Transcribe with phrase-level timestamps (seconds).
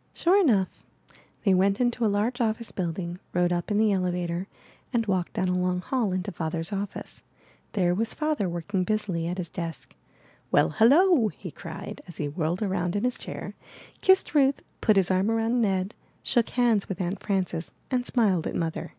[0.12, 0.84] ''Sure enough.
[1.44, 4.48] They went into a large office build ing, rode up in the elevator,
[4.92, 7.22] and walked down a long hall into Father's office.
[7.74, 9.94] There was Father working busily at his desk.
[10.50, 13.54] 'Well, hello!" he cried as he whirled round in his chair,
[14.00, 18.56] kissed Ruth, put his arm around Ned, shook hands with Aunt Frances, and smiled at
[18.56, 18.94] Mother.